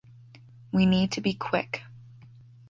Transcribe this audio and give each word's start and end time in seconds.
We 0.71 0.87
need 0.87 1.11
to 1.11 1.21
be 1.21 1.35
quick. 1.35 1.83